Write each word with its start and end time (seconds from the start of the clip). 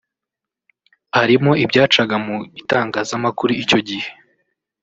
Harimo 1.17 1.51
ibyacaga 1.63 2.15
mu 2.25 2.35
itangazamakuru 2.61 3.51
icyo 3.63 3.79
gihe 3.87 4.09